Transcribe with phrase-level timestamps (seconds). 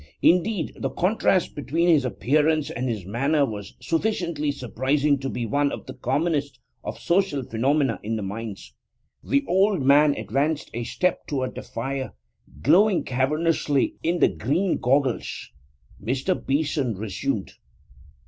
[0.23, 5.71] Indeed, the contrast between his appearance and his manner was sufficiently surprising to be one
[5.71, 8.73] of the commonest of social phenomena in the mines.
[9.23, 12.13] The old man advanced a step toward the fire,
[12.63, 15.51] glowing cavernously in the green goggles.
[16.01, 16.33] Mr.
[16.33, 17.51] Beeson resumed.